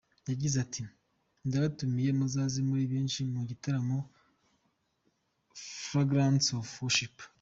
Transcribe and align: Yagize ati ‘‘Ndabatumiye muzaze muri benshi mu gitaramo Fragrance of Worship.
Yagize 0.29 0.55
ati 0.65 0.81
‘‘Ndabatumiye 1.47 2.09
muzaze 2.19 2.59
muri 2.69 2.83
benshi 2.93 3.19
mu 3.33 3.41
gitaramo 3.49 3.97
Fragrance 5.85 6.47
of 6.59 6.67
Worship. 6.83 7.15